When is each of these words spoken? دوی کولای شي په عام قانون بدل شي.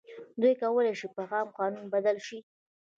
دوی 0.41 0.53
کولای 0.61 0.93
شي 0.99 1.07
په 1.15 1.21
عام 1.31 1.47
قانون 1.59 1.85
بدل 1.93 2.17
شي. 2.27 2.39